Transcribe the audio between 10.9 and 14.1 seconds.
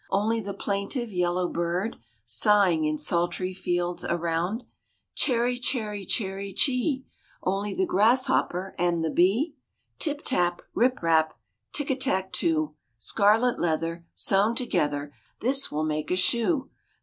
rap, Tick a tack too! Scarlet leather,